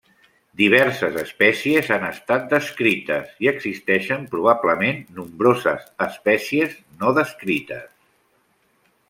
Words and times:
Diverses 0.59 1.17
espècies 1.23 1.91
han 1.95 2.05
estat 2.07 2.47
descrites 2.53 3.35
i 3.47 3.51
existeixen 3.51 4.25
probablement 4.33 5.05
nombroses 5.21 5.85
espècies 6.09 6.75
no 7.05 7.15
descrites. 7.21 7.87